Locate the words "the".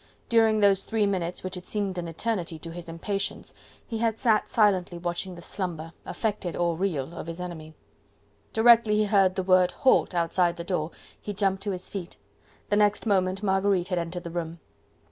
5.35-5.43, 9.35-9.43, 10.57-10.63, 12.69-12.77, 14.23-14.31